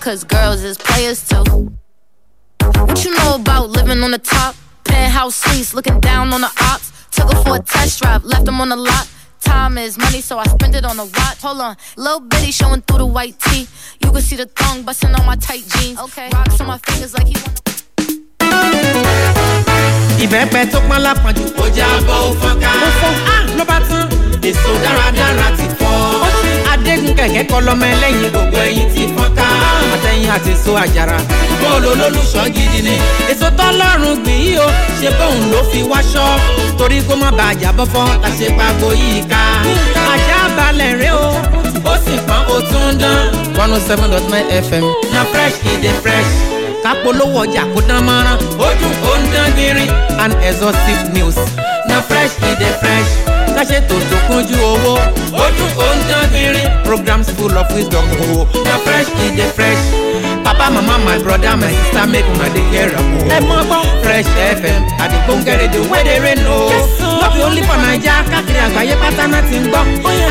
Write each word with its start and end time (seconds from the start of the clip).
cause 0.00 0.24
girls 0.24 0.62
is 0.64 0.78
players 0.78 1.26
too. 1.28 1.44
What 2.86 3.04
you 3.04 3.14
know 3.16 3.34
about 3.36 3.70
living 3.70 4.02
on 4.02 4.10
the 4.10 4.18
top? 4.18 4.54
Penthouse 4.84 5.36
suites, 5.36 5.74
looking 5.74 6.00
down 6.00 6.32
on 6.32 6.40
the 6.40 6.50
ops. 6.62 6.90
Took 7.10 7.32
her 7.32 7.42
for 7.44 7.56
a 7.56 7.60
test 7.60 8.00
drive, 8.02 8.24
left 8.24 8.46
them 8.46 8.60
on 8.60 8.70
the 8.70 8.76
lot. 8.76 9.08
Time 9.40 9.78
is 9.78 9.98
money, 9.98 10.20
so 10.20 10.38
I 10.38 10.44
spend 10.44 10.74
it 10.74 10.84
on 10.84 10.98
a 10.98 11.04
watch. 11.04 11.40
Hold 11.42 11.60
on, 11.60 11.76
little 11.96 12.20
bitty 12.20 12.50
showing 12.50 12.80
through 12.82 12.98
the 12.98 13.06
white 13.06 13.38
tee. 13.38 13.66
You 14.02 14.10
can 14.10 14.22
see 14.22 14.36
the 14.36 14.46
thong 14.46 14.82
busting 14.82 15.14
on 15.14 15.26
my 15.26 15.36
tight 15.36 15.64
jeans. 15.68 15.98
Okay, 16.00 16.28
rocks 16.32 16.60
on 16.60 16.66
my 16.66 16.78
fingers 16.78 17.14
like 17.14 17.26
he 17.28 17.36
ìbẹ́pẹ 20.24 20.60
tó 20.72 20.78
pọ́n 20.88 21.00
lápọ̀jù. 21.06 21.44
ó 21.62 21.64
já 21.76 21.86
bọ́ 22.06 22.16
ó 22.28 22.30
fọ́n 22.40 22.54
ká. 22.62 22.70
ó 22.86 22.90
fọ́n 23.00 23.14
á 23.34 23.36
ló 23.56 23.64
bá 23.70 23.78
tán. 23.88 24.04
èso 24.48 24.70
dáradára 24.84 25.48
ti 25.56 25.66
fọ́. 25.78 26.19
Ó 26.80 26.84
ṣe 26.84 26.92
adégún 26.92 27.14
kẹ̀kẹ́ 27.16 27.44
kọ́ 27.50 27.60
lọ́mọ 27.66 27.84
ẹlẹ́yin 27.94 28.30
gbogbo 28.32 28.58
ẹyin 28.66 28.88
ti 28.94 29.02
fọ́n 29.14 29.30
ká. 29.36 29.46
àti 30.34 30.50
èso 30.54 30.72
àjàrà. 30.84 31.18
bóòlù 31.60 31.88
olólùṣọ́ 31.94 32.44
gidi 32.54 32.80
ni. 32.86 32.94
èso 33.32 33.48
tọ́lọ́run 33.58 34.16
gbìn 34.22 34.38
yìí 34.44 34.58
o 34.58 34.68
ṣe 35.00 35.08
bóun 35.18 35.38
ló 35.52 35.58
fi 35.70 35.80
wáṣọ. 35.90 36.24
torí 36.78 36.98
kó 37.08 37.14
má 37.22 37.30
bàa 37.38 37.52
jábọ́ 37.62 37.86
fọ́ 37.92 38.06
la 38.22 38.28
ṣe 38.38 38.46
pàgbo 38.58 38.88
yìí 39.00 39.20
ká. 39.30 39.40
àṣà 40.12 40.38
balẹ̀ 40.56 40.92
rẹ 41.00 41.10
o 41.12 41.28
ó 41.84 41.94
sì 42.04 42.14
pọ́n 42.28 42.42
ó 42.54 42.56
tún 42.70 42.98
dán. 43.00 43.20
one 43.62 43.72
oh 43.76 43.80
seven 43.88 44.10
dot 44.10 44.24
nine 44.32 44.48
fm 44.68 44.84
na 45.12 45.20
fresh 45.32 45.56
e 45.70 45.72
dey 45.82 45.94
fresh 46.02 46.30
kápolówó 46.82 47.40
ọjà 47.44 47.62
kó 47.74 47.80
dán 47.88 48.00
mọ́rán 48.08 48.38
ojú 48.66 48.88
kò 49.02 49.10
ń 49.18 49.22
dán 49.34 49.48
gbinrin 49.54 49.90
and 50.22 50.32
exhaustive 50.48 51.02
news 51.14 51.36
na 51.88 51.96
fresh 52.08 52.32
e 52.48 52.50
dey 52.60 52.72
fresh 52.80 53.10
káṣètò 53.56 53.96
tó 54.10 54.16
kúnjú 54.28 54.56
owó 54.72 54.79
full 57.40 57.56
of 57.56 57.68
wisdom 57.74 58.04
o 58.36 58.44
na 58.68 58.76
fresh 58.84 59.08
e 59.24 59.32
dey 59.36 59.48
fresh. 59.56 59.80
Papa 60.44 60.68
mama 60.70 60.98
my 61.04 61.16
brother 61.24 61.56
my 61.56 61.72
sister 61.72 62.04
make 62.06 62.26
una 62.36 62.48
dey 62.52 62.64
hear 62.70 62.90
am 62.92 63.16
o. 63.16 63.20
ẹ 63.36 63.38
mọ 63.48 63.58
gbọ́ 63.68 63.80
fresh 64.04 64.28
fm 64.60 64.82
àdìgbò 65.02 65.32
ń 65.36 65.40
gẹ̀rẹ́ 65.46 65.68
dùn 65.72 65.86
wẹ́dẹ̀ 65.92 66.18
rẹ̀ 66.24 66.36
nù 66.44 66.52
o. 66.52 66.70
lọ́bì 67.22 67.40
only 67.46 67.62
for 67.68 67.76
naija 67.82 68.14
káàkiri 68.30 68.60
àgbáyé 68.66 68.94
pátá 69.02 69.24
náà 69.32 69.42
ti 69.48 69.56
ń 69.62 69.64
gbọ́. 69.72 69.82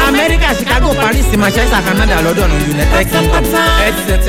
amẹ́ríkà 0.08 0.50
chicago 0.60 0.90
paris 1.02 1.28
manchester 1.42 1.82
canada 1.86 2.18
london 2.26 2.52
united 2.74 3.06
kingdom 3.12 3.46
etc 3.88 4.28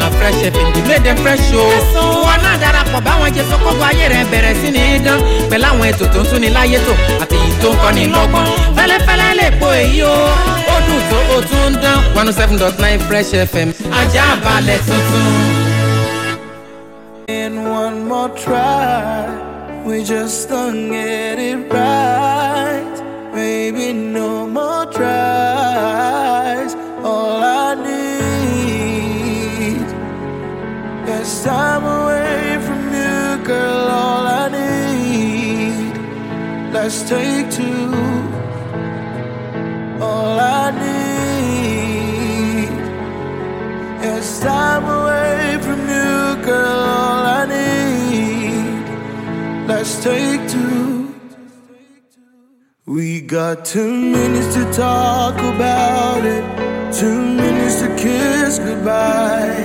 na 0.00 0.06
fresh 0.16 0.40
fm 0.52 0.68
di 0.74 0.80
made 0.88 1.02
them 1.06 1.16
fresh 1.24 1.48
o. 1.62 1.64
wọn 2.26 2.38
náà 2.44 2.54
darapọ̀ 2.62 3.00
báwọn 3.06 3.28
jẹ 3.36 3.42
sọ́kọ́gbọ́ 3.50 3.86
ayé 3.90 4.06
rẹ̀ 4.12 4.24
bẹ̀rẹ̀ 4.32 4.54
sí 4.60 4.68
ní 4.76 4.82
dán. 5.06 5.18
Pẹ̀lú 5.50 5.64
àwọn 5.70 5.84
ètò 5.90 6.04
tó 6.14 6.20
ń 6.20 6.24
tún 6.30 6.38
ní 6.42 6.48
láyé 6.56 6.78
tó 6.86 6.92
àti 7.22 7.36
èyí 7.42 7.52
tó 7.62 7.68
ń 7.72 7.74
kọ́ 7.82 7.90
ní 7.96 8.02
lọ́gbọ́n. 8.14 8.46
Fẹ́lẹ́fẹ́lẹ́ 8.76 9.30
lè 9.38 9.46
po 9.60 9.66
èyí 9.82 10.02
o 10.12 10.16
tó 11.10 11.18
o 11.36 11.38
tún 11.50 11.72
dán 11.82 11.98
one 12.20 12.28
oh 12.30 12.34
seven 12.40 12.56
dot 12.62 12.74
nine 12.84 13.00
fresh 13.08 13.30
fm 13.50 13.68
ajá 14.00 14.26
balẹ̀ 14.44 14.80
tuntun. 14.86 15.26
And 17.40 17.54
one 17.82 17.98
more 18.10 18.30
try, 18.44 19.26
we 19.86 19.96
just 20.12 20.48
don't 20.48 20.82
get 20.90 21.36
it 21.50 21.60
right. 21.78 22.96
Maybe 23.34 23.86
no 23.92 24.30
more 24.56 24.86
tries. 24.96 26.72
All 27.10 27.42
I 27.42 27.68
need 27.88 29.86
is 31.16 31.30
time 31.44 31.84
away 31.98 32.44
from 32.66 32.82
you, 33.00 33.20
girl. 33.50 33.84
All 34.02 34.24
I 34.42 34.44
need. 34.58 35.94
Let's 36.74 36.98
take 37.12 37.46
two. 37.58 37.92
All 40.08 40.36
I 40.40 40.57
time 44.48 44.84
away 44.98 45.58
from 45.66 45.80
you, 45.94 46.16
girl. 46.48 46.82
All 47.00 47.24
I 47.40 47.42
need. 47.56 48.84
Let's 49.70 49.92
take 50.08 50.40
two. 50.54 51.14
We 52.96 53.20
got 53.20 53.54
two 53.74 53.94
minutes 54.16 54.50
to 54.56 54.64
talk 54.72 55.36
about 55.52 56.22
it, 56.34 56.44
two 57.00 57.20
minutes 57.42 57.76
to 57.82 57.88
kiss 58.04 58.58
goodbye, 58.58 59.64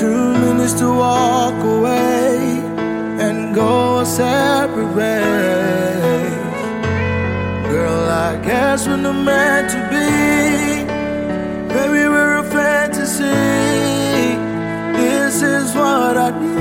two 0.00 0.26
minutes 0.44 0.74
to 0.80 0.88
walk 1.04 1.58
away 1.76 2.36
and 3.24 3.36
go 3.54 3.70
our 4.00 4.04
separate 4.04 4.92
ways. 5.00 6.34
Girl, 7.72 8.02
I 8.28 8.32
guess 8.48 8.86
we're 8.86 9.02
not 9.06 9.18
meant 9.30 9.68
to 9.74 9.80
be. 9.94 10.10
Maybe 11.74 12.02
we're 12.14 12.36
a 12.44 12.46
fantasy. 12.56 13.59
What 15.90 16.16
I 16.16 16.30
need. 16.30 16.60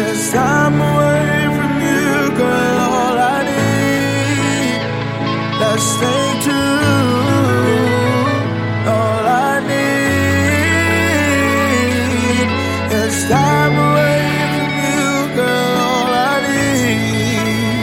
It's 0.00 0.30
time 0.30 0.76
away 0.90 1.48
from 1.56 1.74
you, 1.88 2.30
girl. 2.38 2.78
All 3.00 3.18
I 3.18 3.38
need. 3.50 4.78
Let's 5.60 5.86
stay 5.96 6.26
tuned. 6.46 7.66
All 8.96 9.24
I 9.26 9.54
need 9.72 10.48
is 13.02 13.16
time 13.34 13.76
away 13.88 14.22
from 14.54 14.72
you, 14.86 15.06
girl. 15.38 15.74
All 15.90 16.14
I 16.30 16.36
need. 16.52 17.82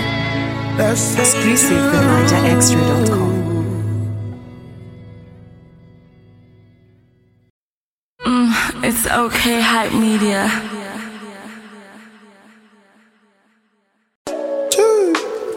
Let's 0.80 1.02
stay 1.02 1.24
Exclusive 1.24 1.84
from 1.92 3.35
NigerExtra.com. 9.16 9.26
It's 9.26 9.36
okay, 9.36 9.62
hype 9.62 9.94
media. 9.94 10.50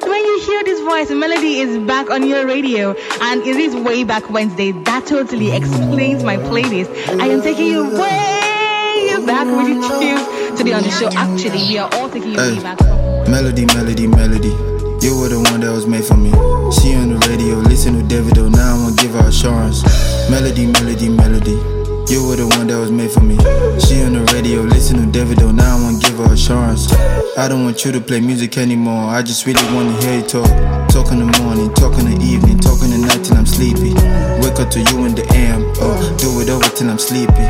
When 0.02 0.24
you 0.24 0.40
hear 0.46 0.64
this 0.64 0.80
voice, 0.80 1.10
Melody 1.10 1.58
is 1.60 1.78
back 1.86 2.10
on 2.10 2.26
your 2.26 2.46
radio, 2.46 2.94
and 3.20 3.42
it 3.42 3.56
is 3.56 3.74
way 3.74 4.04
back 4.04 4.30
Wednesday. 4.30 4.72
That 4.72 5.06
totally 5.06 5.50
explains 5.54 6.22
my 6.24 6.36
playlist. 6.36 6.90
I 7.20 7.26
am 7.28 7.42
taking 7.42 7.66
you 7.66 7.84
way 7.84 9.26
back 9.26 9.46
with 9.46 9.68
you 9.68 10.56
today 10.56 10.72
on 10.72 10.82
the 10.82 10.90
show. 10.90 11.08
Actually, 11.14 11.68
we 11.68 11.78
are 11.78 11.90
all 11.94 12.08
taking 12.08 12.32
you 12.32 12.38
way 12.38 12.60
back. 12.62 12.80
Melody, 13.28 13.66
melody, 13.66 14.06
melody. 14.06 14.54
You 15.00 15.18
were 15.20 15.28
the 15.28 15.40
one 15.50 15.60
that 15.60 15.70
was 15.70 15.86
made 15.86 16.04
for 16.04 16.16
me. 16.16 16.30
She 16.72 16.94
on 16.94 17.10
the 17.10 17.26
radio, 17.28 17.56
listen 17.56 17.94
to 17.94 18.02
Davido. 18.14 18.50
Now 18.50 18.74
I'm 18.74 18.82
gonna 18.84 18.96
give 18.96 19.12
her 19.12 19.28
assurance. 19.28 19.82
Melody, 20.30 20.66
melody, 20.66 21.08
melody. 21.08 21.77
You 22.08 22.24
were 22.26 22.36
the 22.36 22.48
one 22.56 22.68
that 22.68 22.78
was 22.80 22.90
made 22.90 23.12
for 23.12 23.20
me. 23.20 23.36
She 23.84 24.00
on 24.00 24.16
the 24.16 24.24
radio, 24.32 24.64
listen 24.64 24.96
to 24.96 25.04
Davido. 25.04 25.52
Now 25.52 25.76
I'm 25.76 25.84
gonna 25.84 26.00
give 26.00 26.16
her 26.16 26.32
assurance. 26.32 26.88
I 27.36 27.48
don't 27.48 27.64
want 27.64 27.84
you 27.84 27.92
to 27.92 28.00
play 28.00 28.18
music 28.18 28.56
anymore. 28.56 29.12
I 29.12 29.20
just 29.20 29.44
really 29.44 29.60
wanna 29.76 29.92
hear 30.00 30.16
you 30.16 30.24
talk. 30.24 30.48
Talk 30.88 31.12
in 31.12 31.20
the 31.20 31.28
morning, 31.44 31.68
talk 31.76 32.00
in 32.00 32.08
the 32.08 32.16
evening, 32.24 32.64
talk 32.64 32.80
in 32.80 32.96
the 32.96 32.98
night 33.04 33.20
till 33.28 33.36
I'm 33.36 33.44
sleepy. 33.44 33.92
Wake 34.40 34.56
up 34.56 34.72
to 34.72 34.80
you 34.80 35.04
in 35.04 35.20
the 35.20 35.24
AM. 35.36 35.60
Oh, 35.84 35.92
uh, 35.92 36.16
do 36.16 36.40
it 36.40 36.48
over 36.48 36.64
till 36.72 36.88
I'm 36.88 36.96
sleepy. 36.96 37.44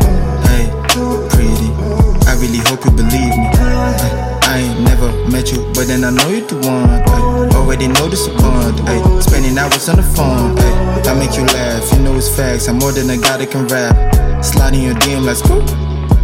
Hey, 0.50 0.66
pretty. 1.30 1.70
I 2.26 2.34
really 2.42 2.58
hope 2.66 2.82
you 2.82 2.90
believe 2.90 3.38
me. 3.38 3.46
Ay, 3.62 4.42
I 4.42 4.58
ain't 4.58 4.82
never 4.82 5.14
met 5.30 5.54
you, 5.54 5.70
but 5.70 5.86
then 5.86 6.02
I 6.02 6.10
know 6.10 6.34
you 6.34 6.42
the 6.42 6.58
one. 6.66 6.98
Ay, 7.06 7.54
already 7.54 7.86
know 7.86 8.10
this 8.10 8.26
bond. 8.42 8.75
Ay, 8.90 8.98
spending 9.22 9.54
hours 9.54 9.88
on 9.88 10.02
the 10.02 10.08
phone. 10.19 10.58
Ay, 10.58 11.06
I 11.06 11.14
make 11.14 11.38
you 11.38 11.46
laugh, 11.46 11.86
you 11.94 12.02
know 12.02 12.16
it's 12.19 12.26
facts. 12.26 12.66
I'm 12.66 12.82
more 12.82 12.90
than 12.90 13.08
a 13.08 13.16
guy 13.22 13.38
that 13.38 13.52
can 13.54 13.69
rap. 13.70 14.18
Sliding 14.43 14.82
your 14.82 14.94
DM 14.94 15.26
like 15.26 15.37
scoop. 15.37 15.66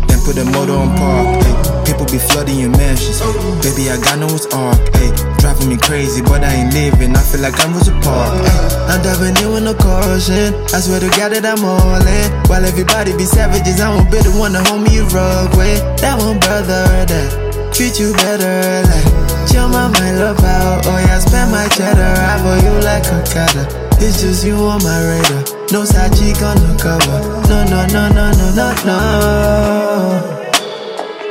Then 0.06 0.20
put 0.22 0.38
the 0.38 0.46
motor 0.46 0.72
on 0.72 0.94
park. 0.94 1.42
Ay, 1.42 1.54
people 1.82 2.06
be 2.06 2.18
flooding 2.18 2.58
your 2.58 2.70
mansions. 2.70 3.18
Baby, 3.58 3.90
I 3.90 3.98
got 3.98 4.22
no 4.22 4.30
arc. 4.54 4.78
Ay, 4.94 5.10
driving 5.42 5.68
me 5.68 5.76
crazy, 5.76 6.22
but 6.22 6.44
I 6.44 6.62
ain't 6.62 6.72
living. 6.74 7.10
I 7.16 7.22
feel 7.26 7.42
like 7.42 7.58
I'm 7.58 7.74
Rosa 7.74 7.90
Park. 8.06 8.38
Ay, 8.38 8.94
I'm 8.94 9.02
diving 9.02 9.34
in 9.42 9.50
with 9.50 9.64
no 9.66 9.74
caution. 9.74 10.54
I 10.70 10.78
swear 10.78 11.02
to 11.02 11.10
God 11.18 11.34
that 11.34 11.42
I'm 11.42 11.66
all 11.66 11.98
in. 11.98 12.26
While 12.46 12.64
everybody 12.64 13.10
be 13.18 13.26
savages, 13.26 13.80
I 13.82 13.90
won't 13.90 14.06
be 14.10 14.22
the 14.22 14.30
one 14.38 14.54
to 14.54 14.62
hold 14.70 14.86
me 14.86 15.02
rug 15.10 15.50
with. 15.58 15.82
That 15.98 16.14
one 16.22 16.38
brother 16.38 16.86
that 17.10 17.28
treat 17.74 17.98
you 17.98 18.14
better. 18.22 18.86
Like, 18.86 19.08
chill 19.50 19.66
my 19.66 19.90
mind 19.90 20.22
love 20.22 20.38
out. 20.38 20.86
Oh 20.86 20.98
yeah, 21.02 21.18
spend 21.18 21.50
my 21.50 21.66
cheddar. 21.74 22.14
I 22.14 22.38
for 22.38 22.56
you 22.62 22.74
like 22.86 23.10
a 23.10 23.18
cutter. 23.26 23.66
It's 23.98 24.20
just 24.22 24.46
you 24.46 24.54
on 24.54 24.82
my 24.82 24.98
radar. 25.02 25.42
No 25.72 25.84
side 25.84 26.14
cheek 26.14 26.42
on 26.42 26.56
the 26.62 26.78
cover. 26.78 27.43
No, 27.64 27.86
no, 27.86 28.08
no, 28.08 28.30
no, 28.30 28.30
no, 28.32 28.52
no, 28.54 28.74
no. 28.84 30.40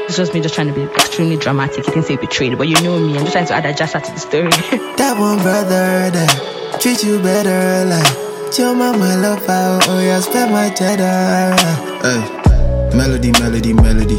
It's 0.07 0.17
just 0.17 0.33
me 0.33 0.41
just 0.41 0.55
trying 0.55 0.67
to 0.67 0.73
be 0.73 0.83
extremely 0.83 1.37
dramatic. 1.37 1.85
You 1.85 1.93
can 1.93 2.03
say 2.03 2.15
betrayed, 2.17 2.57
but 2.57 2.67
you 2.67 2.75
know 2.81 2.99
me. 2.99 3.17
I'm 3.17 3.25
just 3.25 3.33
trying 3.33 3.45
to 3.47 3.53
add 3.53 3.65
a 3.65 3.73
jazz 3.73 3.91
to 3.91 3.99
the 3.99 4.17
story. 4.17 4.49
That 4.97 5.19
one 5.19 5.37
brother 5.37 6.09
that 6.09 6.79
treat 6.81 7.03
you 7.03 7.21
better. 7.21 7.85
Like, 7.85 8.57
my 8.59 8.97
mind 8.97 9.21
love 9.21 9.47
out. 9.47 9.87
Oh 9.87 9.99
yeah, 9.99 10.19
spend 10.21 10.51
my 10.51 10.69
cheddar. 10.69 11.55
Hey, 12.01 12.97
melody, 12.97 13.31
melody, 13.33 13.73
melody. 13.73 14.15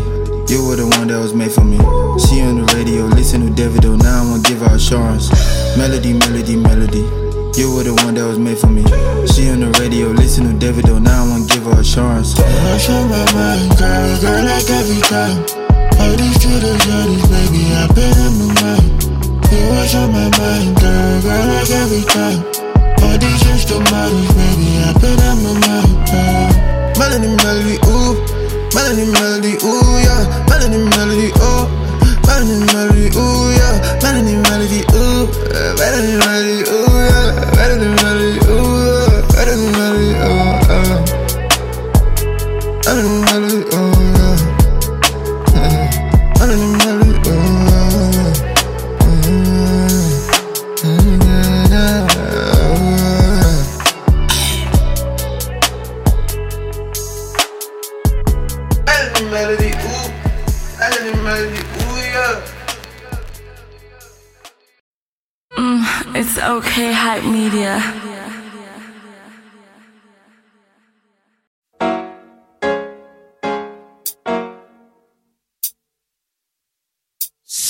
You 0.53 0.67
were 0.67 0.77
the 0.77 0.87
one 0.97 1.09
that 1.09 1.19
was 1.19 1.35
made 1.35 1.53
for 1.53 1.65
me. 1.65 1.79
She 2.27 2.43
on 2.43 2.65
the 2.65 2.75
radio, 2.77 3.07
listen 3.07 3.41
to 3.47 3.63
Davido. 3.63 4.01
Now 4.01 4.23
I'm 4.23 4.31
gonna 4.31 4.43
give 4.43 4.61
her 4.61 4.77
assurance. 4.77 5.31
Melody, 5.77 6.13
melody, 6.13 6.57
melody. 6.57 7.25
You 7.57 7.73
were 7.73 7.85
the 7.85 7.95
one 7.95 8.15
that 8.15 8.27
was 8.27 8.39
made 8.39 8.59
for 8.59 8.67
me. 8.67 8.83
She 9.31 9.49
on 9.49 9.61
the 9.61 9.71
radio, 9.79 10.09
listen 10.09 10.59
to 10.59 10.67
Davido, 10.67 11.01
now 11.01 11.25
I 11.25 11.29
wanna 11.31 11.47
give 11.65 11.73
her 11.73 11.81
assurance. 11.81 12.39
Rush 12.39 12.89
on 12.91 13.09
my 13.09 13.25
mind, 13.33 13.77
girl, 13.79 14.21
girl, 14.21 14.45
like 14.45 14.69
every 14.71 15.01
time. 15.09 15.45
All 16.01 16.15
these 16.17 16.45
little 16.45 16.77
shorties, 16.85 17.25
baby, 17.33 17.63
I 17.73 17.89
pay 17.95 18.11
them 18.13 18.39
no 18.39 18.49
mind. 18.61 18.89
You 19.51 19.61
rush 19.73 19.95
on 19.95 20.13
my 20.13 20.29
mind, 20.39 20.77
girl, 20.81 21.23
girl, 21.23 21.47
like 21.49 21.71
every 21.71 22.05
time. 22.05 22.41
All 23.03 23.17
these 23.19 23.43
instant 23.49 23.91
models, 23.91 24.29
baby, 24.35 24.69
I 24.85 24.93
pay 25.01 25.15
them 25.17 25.39
no 25.43 25.53
mind. 25.65 25.93
Girl. 26.11 26.51
Melody, 26.99 27.31
melody, 27.43 27.77
ooh, 27.89 28.15
melody, 28.75 29.07
melody, 29.11 29.53
ooh, 29.65 29.99
yeah, 30.05 30.23
melody, 30.49 30.79
melody, 30.97 31.31
ooh. 31.41 31.85
Melody, 32.25 32.67
melody, 32.73 33.07
ooh, 33.15 33.53
yeah. 33.55 33.75
Melody, 34.03 34.35
melody, 34.43 34.81
ooh. 34.91 35.29
Melody, 35.79 36.15
melody, 36.19 36.59
ooh, 36.67 36.91
yeah. 37.09 37.31
Melody, 37.55 37.89
melody, 38.03 38.33
ooh, 38.39 38.44
Melody, 42.95 43.09
melody, 43.09 43.74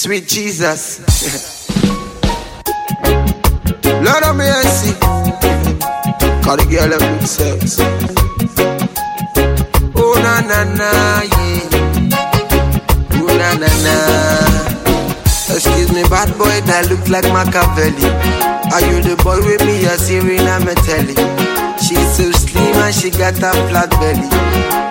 Sweet 0.05 0.29
Jesus. 0.29 1.01
Lord 4.05 4.23
of 4.23 4.37
mercy. 4.37 4.93
Call 6.45 6.61
the 6.61 6.67
girl 6.69 6.93
a 6.93 6.99
good 7.01 7.25
sex. 7.27 7.81
Oh 9.97 10.13
na 10.21 10.45
na 10.45 10.65
na, 10.77 11.25
yeah. 11.25 12.21
Oh 13.17 13.33
na 13.33 13.57
na 13.57 13.71
na. 13.81 13.97
Excuse 15.57 15.89
me, 15.91 16.03
bad 16.13 16.29
boy 16.37 16.53
that 16.69 16.85
look 16.91 17.09
like 17.09 17.25
Machiavelli. 17.33 18.05
Are 18.77 18.85
you 18.85 19.01
the 19.01 19.17
boy 19.25 19.41
with 19.41 19.65
me? 19.65 19.89
You're 19.89 19.97
Serena 19.97 20.61
Metelli. 20.61 21.17
She's 21.81 22.13
so 22.13 22.31
slim 22.31 22.77
and 22.77 22.95
she 22.95 23.09
got 23.09 23.41
a 23.41 23.57
flat 23.73 23.89
belly. 23.97 24.29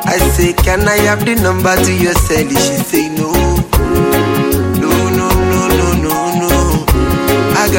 I 0.09 0.17
say, 0.33 0.53
can 0.53 0.87
I 0.87 0.97
have 1.05 1.23
the 1.23 1.35
number 1.35 1.75
to 1.75 1.93
your 1.93 2.15
celly? 2.25 2.57
She 2.57 2.81
say 2.81 3.09
no, 3.13 3.29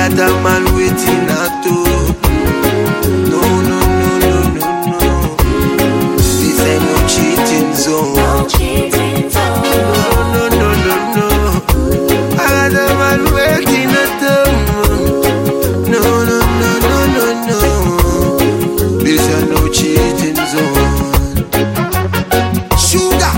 Got 0.04 0.20
a 0.20 0.22
man 0.42 0.64
waiting 0.76 1.28
at 1.32 1.64
home. 1.64 2.12
No, 3.24 3.40
no, 3.40 3.78
no, 4.00 4.10
no, 4.20 4.36
no, 4.52 4.66
no. 5.00 5.12
This 6.18 6.60
ain't 6.60 6.84
no 6.84 6.96
cheating 7.08 7.72
zone. 7.72 8.12
No, 8.12 8.44
no, 10.34 10.42
no, 10.60 10.68
no, 10.84 10.94
no. 11.16 11.28
I 12.36 12.44
got 12.44 12.74
a 12.76 12.86
man 13.00 13.22
waiting 13.32 13.92
at 13.96 14.20
home. 14.20 14.60
No, 15.90 16.02
no, 16.28 16.38
no, 16.60 16.70
no, 16.84 16.96
no, 17.16 17.24
no. 17.48 17.60
This 19.02 19.24
ain't 19.30 19.48
no 19.48 19.60
cheating 19.72 20.36
zone. 20.52 21.48
Sugar, 22.76 23.34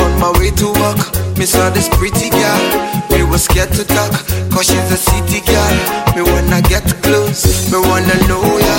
on 0.00 0.12
my 0.18 0.30
way 0.40 0.50
to 0.50 0.66
work, 0.72 1.00
me 1.38 1.46
saw 1.46 1.70
this 1.70 1.88
pretty 1.88 2.30
girl. 2.30 2.62
Me 3.10 3.22
was 3.22 3.44
scared 3.44 3.70
to 3.74 3.84
talk, 3.84 4.19
she's 4.62 4.92
a 4.92 4.96
city 4.96 5.40
girl. 5.46 5.76
Me 6.14 6.22
wanna 6.22 6.60
get 6.62 6.84
close, 7.02 7.70
me 7.72 7.78
wanna 7.78 8.16
know 8.28 8.44
ya. 8.58 8.76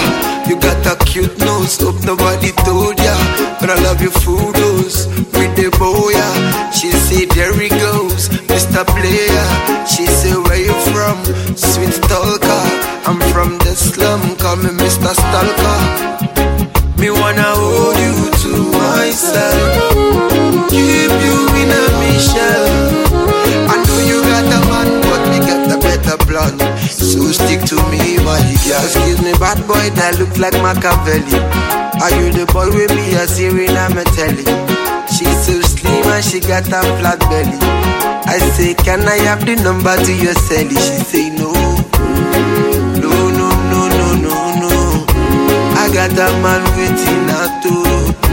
You 0.48 0.60
got 0.60 0.86
a 0.86 0.96
cute 1.06 1.38
nose, 1.40 1.80
hope 1.80 2.04
nobody 2.04 2.52
told 2.66 3.00
ya. 3.00 3.16
But 3.60 3.70
I 3.70 3.76
love 3.84 4.02
your 4.02 4.12
photos 4.12 5.08
with 5.38 5.54
the 5.56 5.72
boya. 5.80 6.28
She 6.74 6.92
say, 6.92 7.26
there 7.26 7.54
he 7.54 7.70
goes, 7.70 8.30
Mr. 8.52 8.86
Player. 8.86 9.48
She 9.88 10.06
say, 10.06 10.34
where 10.34 10.62
you 10.62 10.74
from? 10.92 11.18
Sweet 11.56 11.96
talker. 12.10 12.64
I'm 13.08 13.20
from 13.34 13.58
the 13.60 13.74
slum, 13.76 14.36
call 14.38 14.58
me 14.58 14.70
Mr. 14.70 15.14
Stalker. 15.14 15.80
Me 17.00 17.10
wanna 17.10 17.50
hold 17.56 17.98
you 17.98 18.16
to 18.44 18.52
myself. 18.78 19.72
Keep 20.70 21.12
you 21.26 21.38
in 21.62 21.70
a 21.72 21.84
mission. 22.02 23.02
Plan. 26.32 26.56
So 26.80 27.20
stick 27.36 27.62
to 27.68 27.76
me, 27.92 28.16
my 28.24 28.40
girl. 28.64 28.80
Excuse 28.88 29.20
me, 29.22 29.36
bad 29.36 29.60
boy 29.68 29.92
that 30.00 30.16
look 30.16 30.32
like 30.40 30.56
Machiavelli. 30.64 31.36
Are 32.00 32.14
you 32.16 32.32
the 32.32 32.48
boy 32.48 32.72
with 32.72 32.96
me? 32.96 33.14
A 33.20 33.28
Serena 33.28 33.92
Metelli. 33.92 34.48
She's 35.12 35.36
so 35.44 35.60
slim 35.60 36.08
and 36.08 36.24
she 36.24 36.40
got 36.40 36.68
a 36.72 36.80
flat 37.00 37.20
belly. 37.28 37.60
I 38.32 38.40
say, 38.56 38.74
can 38.74 39.04
I 39.04 39.20
have 39.28 39.46
the 39.46 39.56
number 39.60 39.96
to 39.96 40.14
your 40.16 40.34
celly? 40.48 40.80
She 40.80 40.98
say 41.04 41.30
no. 41.36 41.52
No, 42.96 43.12
no, 43.12 43.48
no, 43.72 43.82
no, 44.00 44.08
no, 44.16 44.36
no. 44.64 44.72
I 45.76 45.92
got 45.94 46.16
a 46.16 46.28
man 46.40 46.64
waiting 46.80 47.28
at 47.28 47.64
home. 47.68 48.31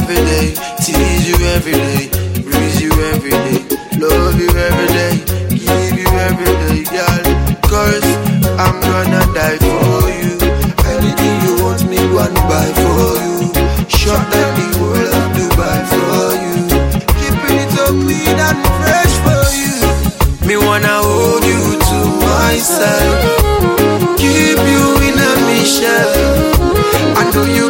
Every 0.00 0.16
day, 0.16 0.54
tease 0.80 1.28
you 1.28 1.36
every 1.46 1.72
day, 1.72 2.08
breeze 2.42 2.80
you 2.80 2.90
every 3.12 3.30
day, 3.30 3.58
love 3.98 4.38
you 4.40 4.48
every 4.48 4.88
day, 4.88 5.14
give 5.50 5.98
you 5.98 6.08
every 6.28 6.52
day, 6.64 6.84
girl. 6.84 7.24
Cause 7.68 8.04
I'm 8.58 8.80
gonna 8.80 9.20
die 9.34 9.58
for 9.58 10.08
you. 10.20 10.34
Anything 10.94 11.34
you 11.44 11.62
want 11.64 11.84
me, 11.88 11.98
one 12.12 12.34
buy 12.48 12.66
for 12.82 13.14
you. 13.26 13.52
Shut 13.88 14.20
down 14.32 14.52
the 14.58 14.68
world 14.80 15.14
of 15.20 15.26
Dubai 15.36 15.80
for 15.92 16.34
you. 16.44 16.56
Keeping 17.20 17.58
it 17.62 17.70
so 17.76 17.86
clean 18.02 18.38
and 18.48 18.58
fresh 18.80 19.14
for 19.24 19.44
you. 19.54 20.48
Me 20.48 20.56
wanna 20.56 20.96
hold 21.02 21.44
you 21.44 21.78
to 21.88 21.98
myself. 22.26 23.16
Keep 24.18 24.58
you 24.72 24.84
in 25.08 25.16
a 25.28 25.32
mission. 25.46 26.08
I 27.20 27.30
know 27.32 27.44
you 27.44 27.68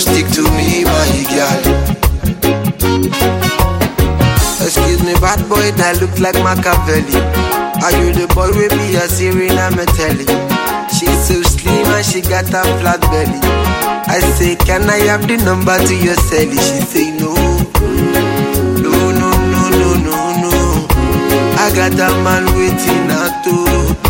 stick 0.00 0.26
to 0.32 0.42
me, 0.56 0.84
my 0.84 1.12
girl. 1.28 1.60
Excuse 4.64 5.02
me, 5.04 5.14
bad 5.20 5.40
boy 5.48 5.70
that 5.76 6.00
look 6.00 6.14
like 6.18 6.38
Machiavelli. 6.40 7.20
Are 7.84 7.92
you 8.00 8.12
the 8.12 8.26
boy 8.34 8.48
with 8.56 8.72
me? 8.76 8.96
A 8.96 9.08
Serena 9.08 9.68
Metelli. 9.76 10.24
She's 10.88 11.20
so 11.28 11.42
slim 11.42 11.86
and 11.92 12.04
she 12.04 12.20
got 12.22 12.48
a 12.48 12.62
flat 12.80 13.00
belly. 13.12 13.40
I 14.08 14.20
say, 14.36 14.56
can 14.56 14.88
I 14.88 14.98
have 15.10 15.28
the 15.28 15.36
number 15.38 15.76
to 15.78 15.94
your 15.94 16.16
celly? 16.28 16.56
She 16.56 16.80
say 16.80 17.10
no. 17.18 17.34
No, 18.80 18.94
no, 19.12 19.30
no, 19.52 19.62
no, 19.80 19.90
no, 20.00 20.18
no. 20.42 20.86
I 21.60 21.72
got 21.74 21.92
a 21.92 22.10
man 22.24 22.44
waiting 22.56 23.10
at 23.10 23.44
home. 23.44 24.09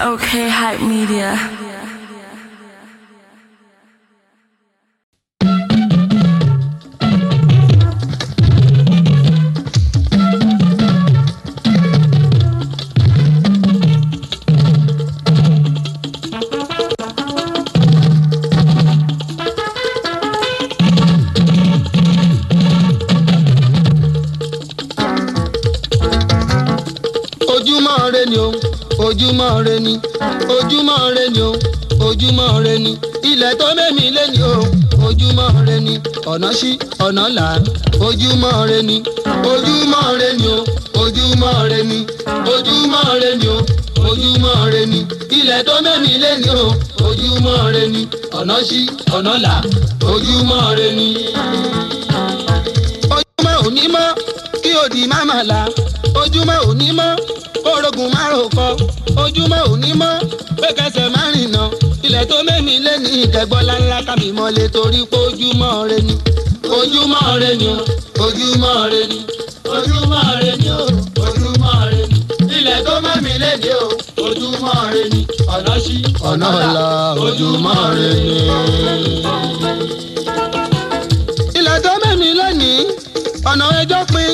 Okay, 0.00 0.48
hype 0.48 0.80
media. 0.80 1.59
Ojúmọ́ 29.20 29.64
re 29.66 29.76
ni 29.84 29.94
ojúmọ́ 30.56 31.00
re 31.16 31.24
ni 31.34 31.40
o 31.48 31.50
ojúmọ́ 32.06 32.62
re 32.64 32.74
ni 32.84 32.92
ilẹ̀ 33.30 33.52
tó 33.60 33.66
mẹ́mi 33.78 34.04
lé 34.16 34.24
ni 34.32 34.40
o 34.42 34.54
ojúmọ́ 35.06 35.48
re 35.68 35.76
ni 35.86 35.94
ọ̀nà 36.32 36.48
sí 36.58 36.70
ọ̀nà 37.06 37.24
là 37.36 37.46
ojúmọ́ 38.06 38.54
re 38.70 38.78
ni 38.88 38.96
ojúmọ́ 39.52 40.04
re 40.20 40.30
ni 40.40 40.46
o 40.54 40.56
ojúmọ́ 41.02 41.54
re 41.70 41.80
ni 41.90 41.98
ojúmọ́ 42.52 43.04
re 43.22 43.30
ni 43.40 43.48
o 43.54 43.56
ojúmọ́ 44.08 44.56
re 44.72 44.82
ni 44.92 45.00
ilẹ̀ 45.38 45.60
tó 45.66 45.74
mẹ́mi 45.84 46.12
lé 46.22 46.30
ni 46.42 46.48
o 46.64 46.66
ojúmọ́ 47.08 47.58
re 47.74 47.84
ni 47.94 48.02
ọ̀nà 48.38 48.56
sí 48.68 48.80
ọ̀nà 49.16 49.32
là 49.44 49.54
ojúmọ́ 50.12 50.62
re 50.78 50.88
ni. 50.98 51.08
ojúmọ́ 53.16 53.54
òní 53.66 53.84
mọ́ 53.94 54.06
kí 54.62 54.70
òdì 54.82 55.02
má 55.12 55.18
mà 55.30 55.38
la 55.50 55.60
ojúmọ́ 56.22 56.56
òní 56.70 56.88
mọ́ 56.98 57.10
kórógùn 57.90 58.10
márùn 58.14 58.48
kọ. 58.56 58.66
Ojúmọ́ 59.22 59.60
òní 59.72 59.90
mọ́ 60.00 60.12
pé 60.60 60.68
kẹsẹ̀ 60.78 61.08
má 61.14 61.22
rìnà. 61.34 61.62
Ilẹ̀ 62.06 62.24
tó 62.30 62.36
mẹ́mi 62.46 62.74
lé 62.84 62.92
ní 63.02 63.08
ìkẹgbọ́lá 63.22 63.74
ńlá 63.82 63.98
kábì 64.06 64.28
mọ́lẹ̀ 64.38 64.68
torí 64.74 65.00
pé 65.10 65.16
ojúmọ́ 65.26 65.72
rẹ 65.90 65.98
ni. 66.06 66.14
Ojúmọ́ 66.78 67.24
rẹ 67.42 67.52
ni 67.60 67.68
ojúmọ́ 68.24 68.74
rẹ 68.92 69.02
ni. 69.10 69.18
Ojúmọ́ 69.76 70.22
rẹ 70.42 70.52
ni 70.62 70.68
o 70.70 70.82
ojúmọ́ 71.26 71.74
rẹ 71.92 72.02
ni. 72.10 72.18
Ilẹ̀ 72.58 72.78
tó 72.86 72.94
mẹ́mi 73.04 73.32
lé 73.42 73.50
ní 73.62 73.70
o 73.82 73.84
ojúmọ́ 74.26 74.76
rẹ 74.94 75.02
ni. 75.12 75.20
Ọ̀nà 75.54 75.74
sí 75.84 75.96
ọ̀nà 76.30 76.46
ọ̀la 76.60 76.84
ojúmọ́ 77.26 77.78
rẹ 77.98 78.10
ni. 78.24 78.38
ilẹ̀ 81.58 81.78
tó 81.84 81.92
mẹ́mi 82.04 82.28
lónìí 82.38 82.72
ọ̀nà 83.50 83.64
ẹjọ́ 83.80 84.02
pín 84.12 84.32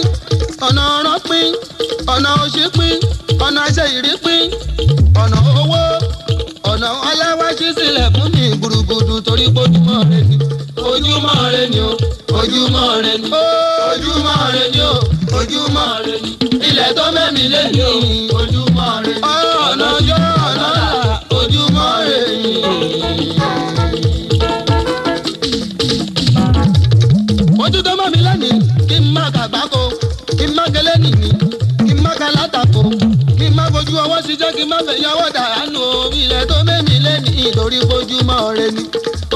ọ̀nà 0.67 0.83
ọ̀ràn 0.97 1.19
pín 1.29 1.49
ọ̀nà 2.15 2.31
òṣì 2.43 2.65
pín 2.77 2.97
ọ̀nà 3.87 3.93
ẹsẹ̀ 3.93 3.99
ìrí 3.99 4.13
pín 4.25 4.43
ọ̀nà 5.23 5.39
owó 5.61 5.81
ọ̀nà 6.73 6.89
ọláwáṣí 7.09 7.69
sílẹ̀ 7.77 8.09
fún 8.15 8.29
mi. 8.35 8.45
Gbùrùgbùdù 8.61 9.15
torí 9.27 9.47
pé 9.55 9.61
ojúmọ́ 9.65 9.99
rẹ 10.11 10.21
ni. 10.29 10.37
Ojúmọ́ 10.91 11.37
rẹ 11.55 11.65
ni 11.73 11.79
o 11.89 11.91
ojúmọ́ 12.41 12.87
rẹ 13.05 13.15
ni. 13.23 13.29
Ojúmọ́ 13.91 14.37
rẹ 14.55 14.65
ni 14.75 14.81
o 14.91 14.93
ojúmọ́ 15.39 15.87
rẹ 16.07 16.17
ni. 16.25 16.31
Ilẹ̀ 16.69 16.89
tó 16.97 17.05
mẹ́mi 17.17 17.45
lé 17.55 17.63
ní 17.75 17.81
o 17.91 17.93
ojúmọ́ 18.39 18.89
rẹ 19.07 19.15
ni. 19.15 19.21
Ọ̀nà 19.69 19.87
ọjọ́ 19.97 20.21
ọ̀nà 20.49 20.69
ojúmọ́ 21.39 21.89
rẹ 22.09 22.21
ni. 22.43 22.53
Ṣiṣẹ́ 34.39 34.55
kí 34.57 34.65
n 34.65 34.69
má 34.71 34.79
fẹ̀yìn 34.87 35.09
ọwọ́ 35.13 35.29
dàánù 35.37 35.83
ilẹ̀ 36.23 36.43
tó 36.51 36.57
mẹ́mí 36.69 36.95
lẹ́nìí 37.07 37.33
ìtorí 37.49 37.79
ojúmọ́ 37.97 38.41
rẹ 38.59 38.69
ni. 38.77 38.83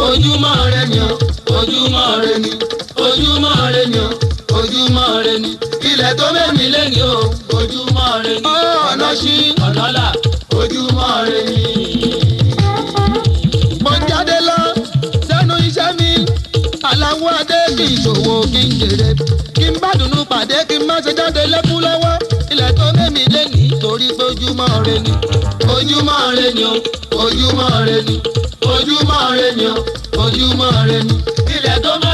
Ojúmọ́ 0.07 0.55
rẹ 0.73 0.83
ni 0.91 0.99
o 1.09 1.11
ojúmọ́ 1.59 2.07
rẹ 2.25 2.35
ni. 2.45 2.51
Ojúmọ́ 3.07 3.55
rẹ 3.75 3.83
ni 3.93 3.99
o 4.05 4.09
ojúmọ́ 4.59 5.07
rẹ 5.25 5.35
ni. 5.43 5.51
Ilẹ̀ 5.91 6.13
tó 6.19 6.27
mẹ́mí 6.37 6.65
lẹ́nìí 6.75 7.03
o 7.13 7.17
ojúmọ́ 7.59 8.09
rẹ 8.25 8.35
ni. 8.43 8.49
Ọ̀nà 8.91 9.09
sí 9.21 9.35
ọ̀nà 9.67 10.05
ojúmọ́ 10.61 11.11
rẹ 11.29 11.41
ni. 11.51 11.61
mo 13.85 13.93
jáde 14.09 14.37
lọ 14.49 14.59
sẹ́nu 15.29 15.55
iṣẹ́ 15.69 15.89
mi. 15.99 16.11
Aláwọ̀ 16.91 17.31
adé 17.41 17.59
kì 17.77 17.85
í 17.95 17.97
ṣòwò 18.05 18.35
kí 18.53 18.63
n 18.69 18.71
jèrè. 18.81 19.09
Kí 19.57 19.65
n 19.73 19.75
bá 19.83 19.91
dùnú 19.99 20.21
pàdé 20.31 20.59
kí 20.69 20.77
n 20.81 20.83
má 20.89 20.97
ṣe 21.05 21.11
jáde 21.19 21.43
lẹ́kún 21.53 21.81
lọ́wọ́ 21.87 22.15
torí 23.81 24.09
pé 24.19 24.25
ojúmọ́ 24.31 24.69
rẹ 24.87 24.97
ni. 25.05 25.13
Ojúmọ́ 25.75 26.19
rẹ 26.39 26.49
ni 26.57 26.65
o 26.65 26.75
ojúmọ́ 27.25 27.69
rẹ 27.89 27.99
ni. 28.09 28.17
Ojúmọ́ 28.75 29.21
rẹ 29.39 29.49
ni 29.59 29.67
o 29.67 29.75
ojúmọ́ 30.25 30.71
rẹ 30.89 30.99
ni. 31.09 31.15
Ilẹ̀ 31.55 31.77
tó 31.85 31.93
mẹ́mi 32.03 32.10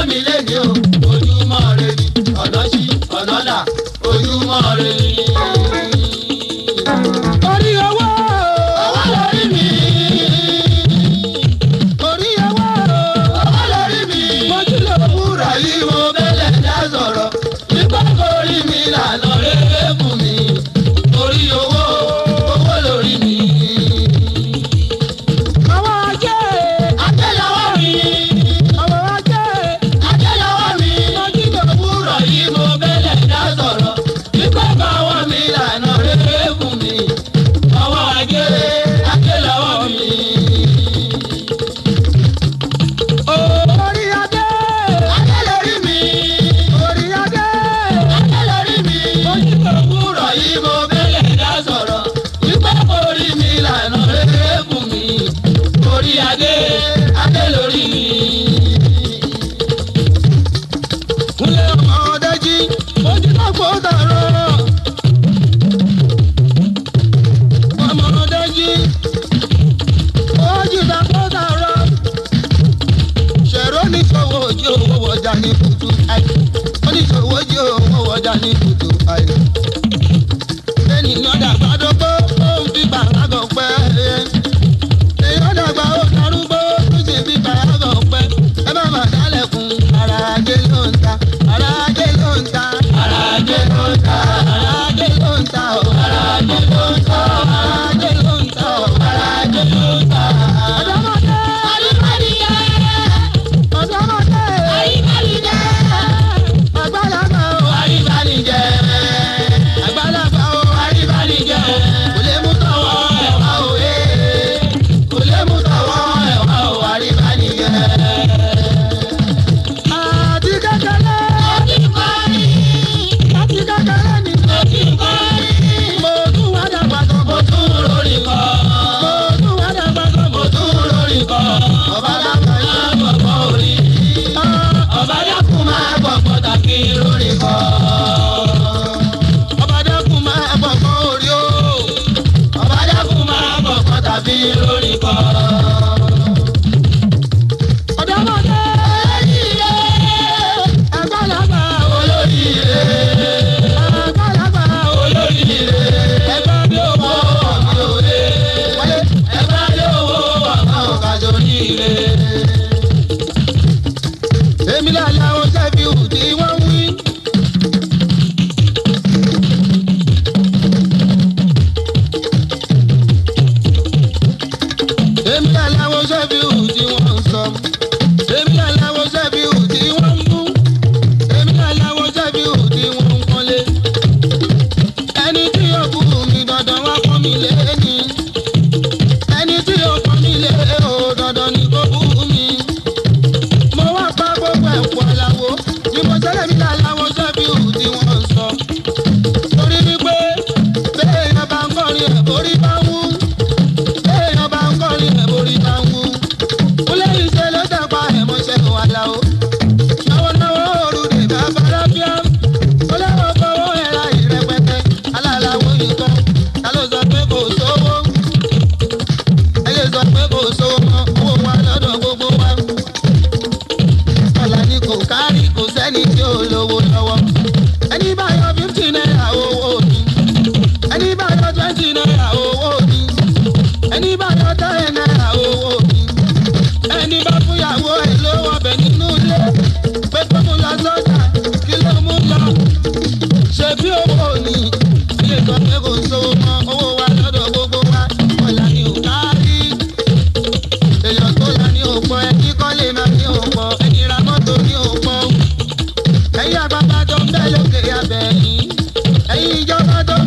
lórí 144.45 144.97
kan. 145.01 145.46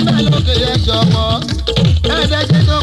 lókè 0.09 0.55
yẹn 0.63 0.77
jọ̀wọ́ 0.87 1.27
ẹ̀ẹ́dẹ́gbẹ́dọ́. 2.15 2.80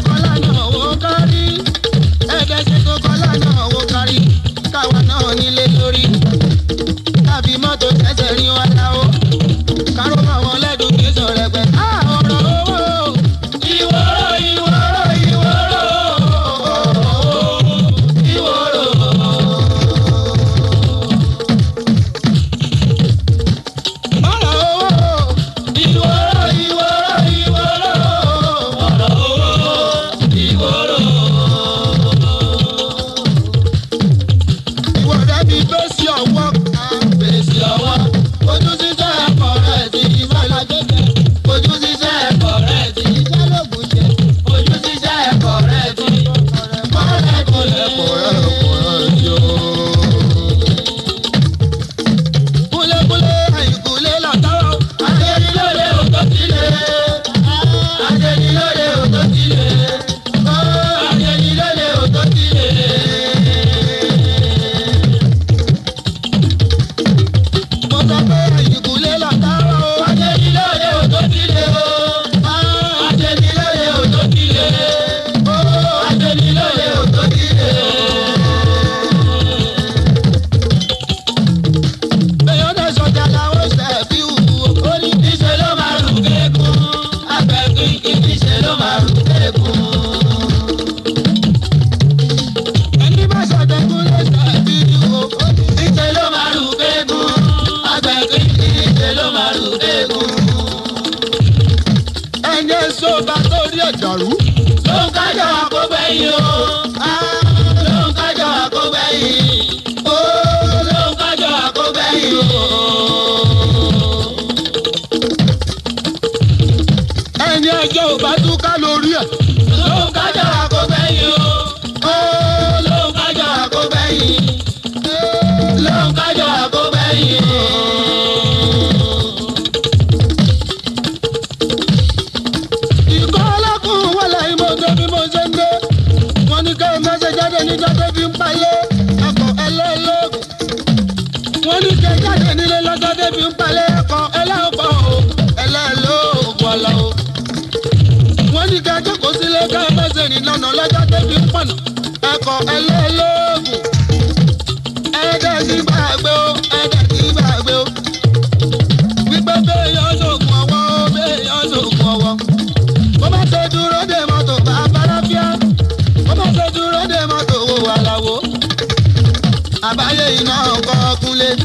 múlẹ̀ 171.38 171.56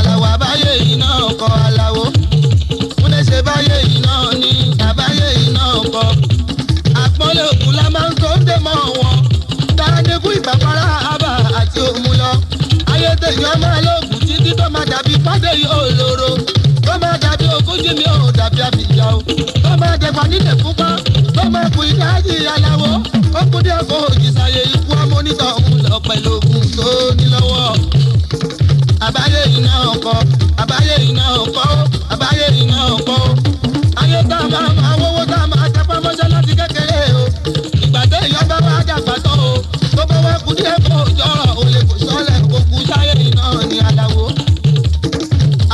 aláwọ̀ 0.00 0.28
àbáyé 0.34 0.70
yìí 0.84 0.94
náà 1.02 1.20
kọ 1.40 1.46
aláwo 1.66 2.04
múlẹ̀ 3.00 3.22
ṣe 3.28 3.38
báyé 3.46 3.76
yìí 3.88 3.98
náà 4.06 4.24
ní 4.42 4.50
àbáyé 4.88 5.26
yìí 5.38 5.48
náà 5.56 5.72
kọ. 5.94 6.02
àpọ́nlé 7.04 7.42
òkun 7.52 7.74
la 7.78 7.86
máa 7.94 8.08
ń 8.10 8.14
tó 8.22 8.30
dé 8.46 8.56
mọ́ 8.66 8.76
wọn. 8.98 9.16
Dáadékú 9.78 10.28
ìpàpárá 10.38 10.84
àbà 11.12 11.30
àti 11.60 11.78
òmùlọ 11.88 12.30
ayédèyí 12.92 13.42
ọmọ 13.52 13.66
alóògùn 13.76 14.20
títí 14.26 14.50
tó 14.58 14.66
máa 14.74 14.84
dàbí 14.90 15.14
fádéyí 15.24 15.64
òòlòrò 15.76 16.30
tó 16.86 16.92
máa 17.02 17.16
dàbí 17.22 17.46
ogójì 17.56 17.90
mi 17.98 18.04
ò 18.14 18.16
dàbí 18.38 18.60
àbíjà 18.68 19.06
o. 19.16 19.18
Tó 19.64 19.70
máa 19.80 19.96
jẹ̀fà 20.02 20.22
nílẹ̀ 20.30 20.56
fúnpá 20.62 20.88
tó 21.36 21.42
máa 21.54 21.68
kù 21.74 21.80
ìdájì 21.90 22.34
aláwo 22.54 22.90
ó 23.40 23.40
kú 23.50 23.58
díẹ̀ 23.66 23.80
kó 23.88 23.96
òjì 24.08 24.28
sàyè 24.36 24.62
ikú 24.74 24.92
ọmọ 25.02 25.16
onítọ̀ 25.20 25.50
òun 25.58 25.78
lọ 25.90 25.96
pẹ̀lú 26.08 26.30
ògùn 26.38 26.64
tó 26.76 26.86
ní 27.18 27.24
lọ́wọ́ 27.34 28.01
àbáyé 29.12 29.42
iná 29.58 29.72
ọkọ 29.92 30.12
àbáyé 30.62 30.94
iná 31.08 31.24
ọkọ 31.44 31.64
àbáyé 32.12 32.46
iná 32.62 32.76
ọkọ. 32.96 33.16
ayé 34.00 34.18
tá 34.30 34.36
a 34.44 34.48
máa 34.52 34.72
máa 34.78 34.94
wọ́wọ́ 35.00 35.24
tá 35.30 35.36
a 35.44 35.46
máa 35.52 35.66
jápá 35.74 35.96
mọ́ṣẹ́ 36.04 36.28
láti 36.32 36.52
kékeré 36.58 36.98
o 37.20 37.22
ìgbà 37.84 38.00
tó 38.10 38.16
èèyàn 38.24 38.46
bá 38.50 38.56
wá 38.66 38.74
dàgbà 38.88 39.14
tán 39.24 39.38
o 39.48 39.50
tó 39.96 40.02
bá 40.10 40.16
wá 40.24 40.32
kú 40.44 40.50
díẹ̀ 40.58 40.76
kó 40.88 40.96
jọrọ̀ 41.18 41.52
olè 41.60 41.80
kò 41.88 41.94
sọ́lẹ̀ 42.06 42.38
kó 42.50 42.58
kú 42.70 42.76
sáyé 42.88 43.12
iná 43.28 43.44
ní 43.70 43.76
aláwo. 43.88 44.24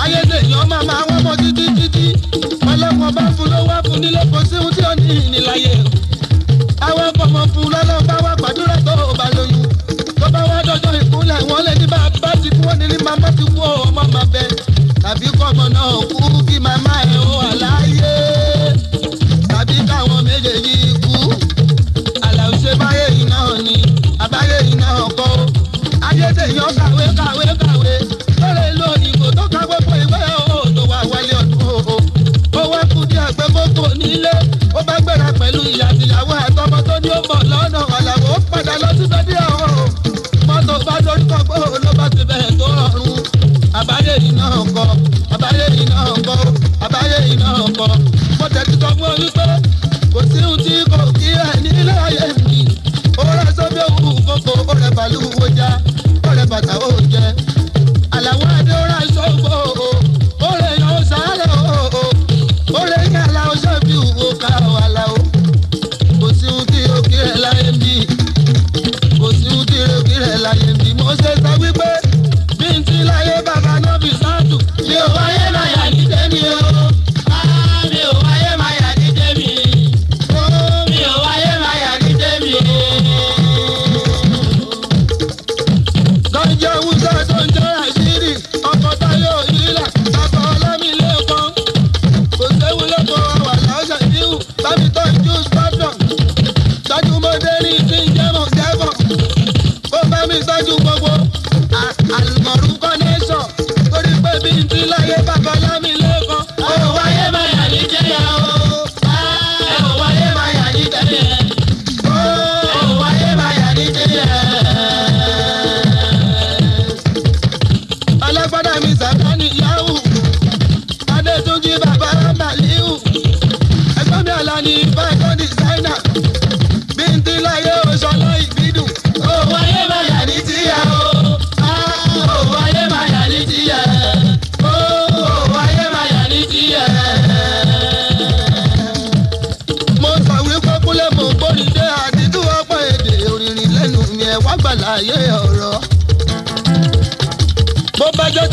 ayé 0.02 0.20
lèèyàn 0.30 0.66
máa 0.70 0.82
máa 0.88 1.02
wọ́n 1.08 1.20
mọ 1.26 1.32
títí 1.40 1.64
títí 1.78 2.04
ọlọ́wọ́n 2.70 3.12
bá 3.16 3.24
fún 3.36 3.48
ló 3.52 3.58
fún 3.86 3.98
nílé 4.02 4.22
kò 4.32 4.38
sí 4.50 4.56
tí 4.76 4.82
ó 4.90 4.92
ní 5.00 5.06
ìníláyé 5.26 5.72
o. 5.86 5.88
àwọn 6.86 7.04
ọkọ̀ 7.10 7.26
mọ̀ 7.34 7.44
fún 7.52 7.66
lọ́lọ́wọ́. 7.74 8.07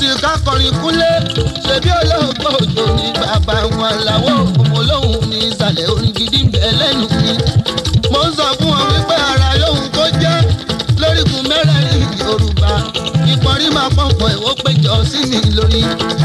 kọrin 0.05 0.17
ká 0.21 0.37
kọrin 0.45 0.73
kúnlé 0.81 1.09
ṣebí 1.65 1.89
olóògbé 2.01 2.45
òjò 2.59 2.85
ní 2.97 3.05
bàbá 3.19 3.55
wọn 3.77 3.95
làwọ̀ 4.07 4.35
òmòlóhùn 4.61 5.29
ní 5.29 5.37
ìsàlẹ̀ 5.49 5.87
orin 5.93 6.13
gidi 6.15 6.39
ń 6.43 6.49
bẹ 6.53 6.61
lẹ́nu 6.79 7.05
mi. 7.21 7.33
mo 8.11 8.19
ń 8.27 8.29
sọ 8.37 8.45
fún 8.59 8.69
wọn 8.77 8.85
wípé 8.93 9.15
ara 9.31 9.49
lóhun 9.61 9.87
kó 9.95 10.03
jẹ́ 10.21 10.35
lórígun 11.01 11.43
mẹ́rẹ̀ẹ̀rin 11.49 12.03
yorùbá 12.21 12.71
ìpọ́nrí 13.33 13.67
máa 13.75 13.89
pọ̀npọ̀ 13.97 14.27
ẹ̀wọ́ 14.35 14.53
péjọ 14.63 14.93
sí 15.09 15.19
mi 15.29 15.39
lórí. 15.57 15.81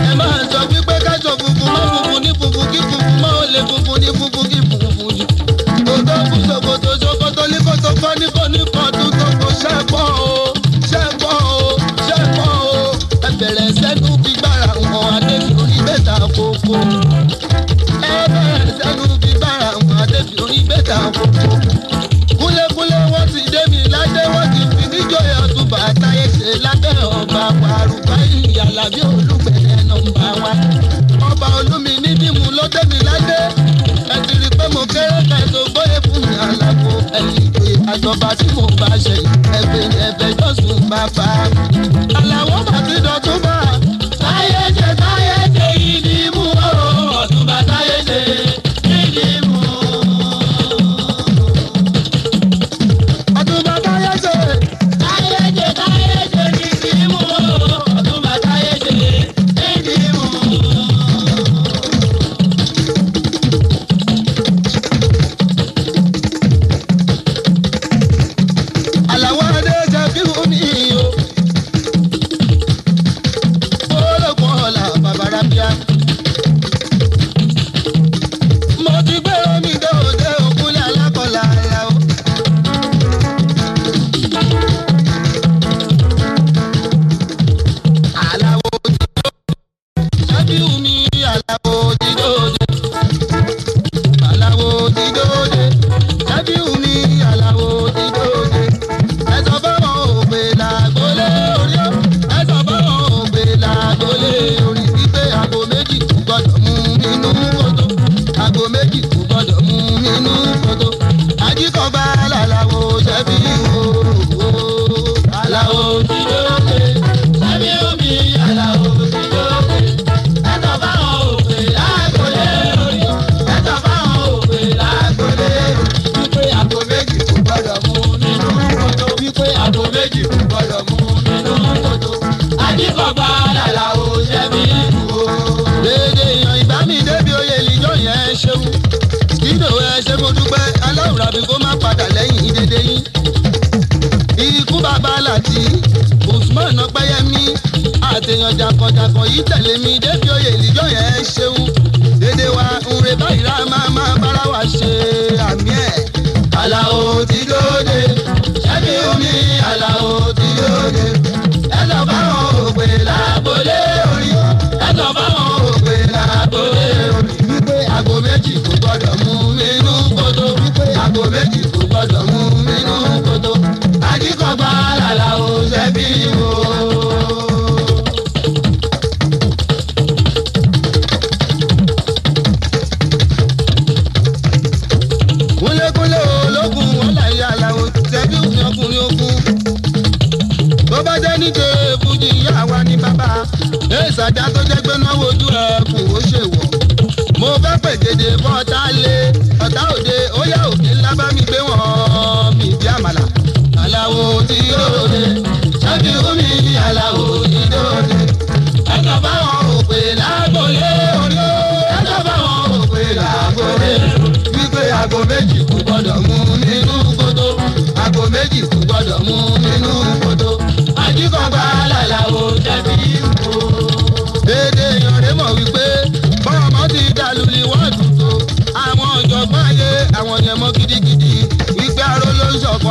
ẹ 0.09 0.13
máa 0.21 0.39
sọ 0.53 0.61
wípé 0.71 0.95
káṣọ 1.07 1.31
funfun 1.41 1.69
mọ́ 1.75 1.85
funfun 1.93 2.21
ní 2.25 2.31
funfun 2.41 2.67
kí 2.73 2.79
funfun 2.89 3.17
mọ́ 3.23 3.33
olè 3.43 3.61
funfun 3.69 3.97
ní 4.03 4.09
funfun 4.19 4.45
kí 4.51 4.59
funfun 4.69 5.11
yìí. 5.19 5.27
kò 5.87 5.95
tó 6.09 6.17
kú 6.31 6.37
ṣòkòtò 6.49 6.91
ṣòkòtò 7.03 7.43
ní 7.53 7.59
kò 7.67 7.73
tó 7.85 7.91
kọ́ 8.03 8.13
ní 8.21 8.27
kò 8.37 8.45
ní 8.53 8.60
nọ́mbà 27.35 27.69
wa 27.73 27.79
rúbá 27.89 28.15
ìyàlá 28.37 28.85
bí 28.93 29.01
olùgbẹ̀lẹ̀ 29.09 29.81
nọ́mbà 29.89 30.27
wa. 30.43 30.53
ọba 31.31 31.47
olómi 31.59 31.93
nídìmú 32.05 32.45
ló 32.57 32.65
dé 32.75 32.81
mi 32.91 32.99
láyé 33.09 33.39
ẹ 34.15 34.17
ti 34.27 34.35
rí 34.43 34.47
i 34.47 34.57
pé 34.59 34.65
mo 34.75 34.83
kéré 34.93 35.19
kẹsàn-án 35.29 35.67
gbóyè 35.73 35.97
fún 36.07 36.21
mi 36.29 36.35
àlàfo 36.47 36.93
ẹ̀yìn 37.19 37.37
ìgbé 37.45 37.71
àjọba 37.93 38.29
tí 38.39 38.47
mo 38.57 38.65
bá 38.81 38.89
ṣe 39.05 39.15
ẹ̀fẹ̀ 39.59 39.85
ẹ̀fẹ̀ 40.07 40.31
jọ̀sùn 40.39 40.81
bàbá. 40.91 41.29
àlàwọ̀ 42.19 42.61
bàbí 42.69 42.95
dọ̀tún 43.07 43.39
bá. 43.45 43.50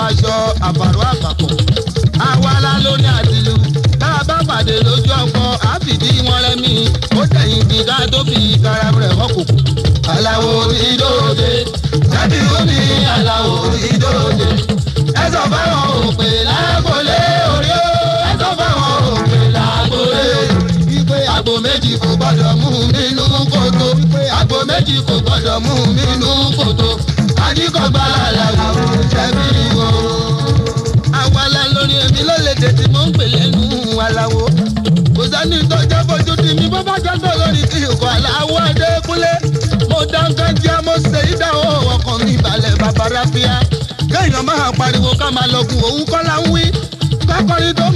aṣọ 0.10 0.34
àbàrò 0.68 1.02
àgbàpọ̀ 1.12 1.52
awala 2.30 2.72
ló 2.84 2.92
ní 3.02 3.08
àdìlú 3.20 3.54
tá 4.02 4.08
a 4.20 4.24
bá 4.28 4.36
pàdé 4.48 4.76
lójú 4.86 5.12
ọkọ 5.24 5.44
àfìdí 5.72 6.10
wọn 6.28 6.40
rẹmi. 6.46 6.74
Ó 7.20 7.22
tẹ̀yìn 7.34 7.64
ti 7.70 7.78
dá 7.88 7.98
tó 8.12 8.20
fi 8.28 8.38
kára 8.64 8.90
rẹ̀ 9.02 9.14
mọ́kòkò. 9.20 9.56
aláwo 10.14 10.52
ti 10.74 10.88
dòde 11.02 11.50
jáde 12.12 12.40
ó 12.58 12.60
ní 12.70 12.80
aláwo 13.16 13.54
ti 13.82 13.90
dòde 14.04 14.48
ẹ 15.22 15.26
sọ 15.34 15.42
fáwọn 15.52 15.88
òpè 16.08 16.30
lágbólé 16.50 17.20
orí 17.56 17.72
ó 17.82 17.86
ẹ 18.30 18.32
sọ 18.42 18.50
fáwọn 18.60 18.94
òpè 19.14 19.40
lágbólé 19.56 20.24
wípé 20.90 21.18
àgbo 21.36 21.54
méjì 21.66 21.92
kò 22.02 22.10
gbọdọ̀ 22.20 22.52
mú 22.62 22.70
mi 22.94 23.04
nú 23.18 23.26
kòtò 23.54 23.88
àgbo 24.40 24.58
méjì 24.70 24.96
kò 25.08 25.16
gbọdọ̀ 25.26 25.58
mú 25.66 25.74
mi 25.96 26.06
nú 26.22 26.32
kòtò 26.58 26.90
adíkọ̀gbà 27.50 28.04
làlàwò 28.16 28.68
jẹ̀bi 29.14 29.46
ìwò. 29.66 29.88
àwàlà 31.22 31.62
lórí 31.74 31.96
èmi 32.06 32.22
ló 32.30 32.36
lè 32.46 32.54
tètè 32.62 32.86
mọ́ 32.94 33.04
ń 33.08 33.10
pè 33.18 33.26
lẹ́nu 33.34 33.62
àlàwò. 34.06 34.42
kò 35.16 35.24
sẹ́ni 35.32 35.58
tó 35.70 35.78
jẹ́ 35.90 36.02
fojú 36.08 36.34
di 36.44 36.50
mi 36.60 36.66
bó 36.74 36.80
bá 36.88 36.96
jọ́dọ̀ 37.06 37.34
lórí 37.40 37.62
ìkọ̀ 37.78 38.08
àlàwọ̀ 38.16 38.60
adékúnlé. 38.70 39.32
mo 39.90 40.00
dáńkẹ́ 40.14 40.50
jẹ́ 40.64 40.78
mo 40.86 40.94
ṣe 41.10 41.20
ìdáwọ̀ 41.32 41.72
ọkàn 41.94 42.18
mi 42.26 42.34
balẹ̀ 42.44 42.74
bàbá 42.82 43.06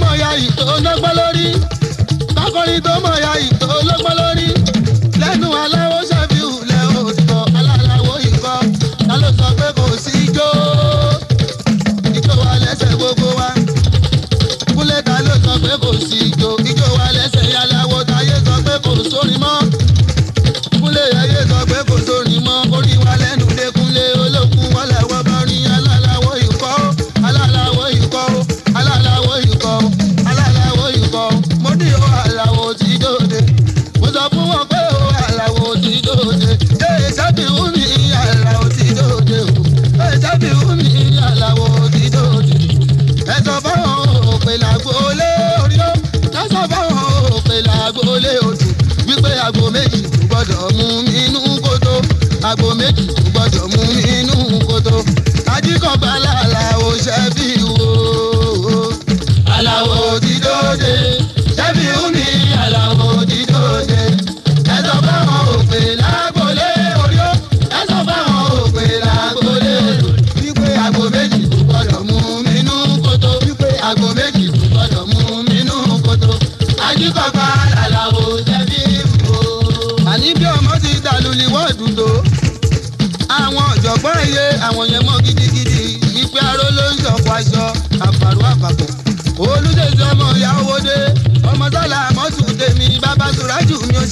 mọ̀ 0.02 0.12
ya 0.22 0.30
ìtò 0.46 0.62
ọlọ́gbọ́n 0.76 1.14
lórí. 1.18 1.46
kákọrin 2.36 2.80
tó 2.86 2.92
mọ̀ 3.04 3.16
ya 3.24 3.32
ìtò 3.46 3.66
ọlọ́gbọ́n 3.80 4.14
lórí. 4.20 4.48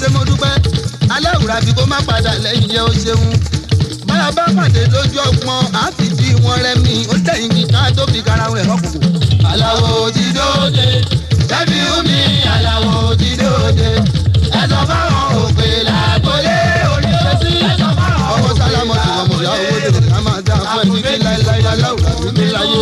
Ṣe 0.02 0.08
mo 0.14 0.20
dúpẹ́? 0.28 0.54
Aláwùrà 1.14 1.56
bí 1.64 1.72
kò 1.76 1.84
má 1.86 1.98
padà 2.06 2.32
lẹ́yìn 2.44 2.70
yẹn 2.74 2.84
ó 2.88 2.92
ṣeun. 3.04 3.22
Báyọ̀ 4.08 4.32
bá 4.36 4.44
pàdé 4.56 4.82
lójú 4.92 5.18
ọpọ́n 5.30 5.62
á 5.80 5.84
fi 5.96 6.06
di 6.18 6.28
wọn 6.44 6.58
rẹmi. 6.64 6.94
Ó 7.12 7.14
tẹ̀yìn 7.26 7.50
kíkà 7.54 7.80
tó 7.96 8.02
fi 8.12 8.20
kara 8.26 8.46
rẹ̀ 8.56 8.64
rọ́pò. 8.70 8.88
aláwo 9.50 10.10
ti 10.14 10.24
dóde 10.36 10.86
ṣẹ́bi 11.48 11.78
omi 11.98 12.18
aláwo 12.54 13.14
ti 13.20 13.30
dóde. 13.40 13.88
Ẹ̀sọ́ 14.60 14.80
fáwọn 14.88 15.26
òpè 15.44 15.68
làgbólé 15.88 16.56
orí 16.94 17.12
sí. 17.40 17.52
Ẹ̀sọ́ 17.70 17.90
fáwọn 17.98 18.26
ọmọ 18.34 18.48
sálámọ̀ 18.58 18.96
tí 19.02 19.08
wọ́n 19.16 19.26
mọ̀ 19.30 19.40
yá 19.46 19.52
owó 19.60 19.76
dèrè 19.84 20.00
ká 20.10 20.18
máa 20.26 20.40
dá 20.46 20.56
fún 20.70 20.80
ẹni 20.82 20.98
tí 21.06 21.14
láéláé 21.24 21.60
aláwùrà 21.72 22.10
bí 22.20 22.28
mi 22.38 22.44
láyé 22.54 22.78